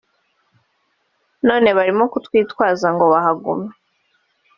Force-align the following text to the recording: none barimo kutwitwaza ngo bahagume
none 1.47 1.69
barimo 1.77 2.03
kutwitwaza 2.11 2.87
ngo 2.93 3.05
bahagume 3.13 3.69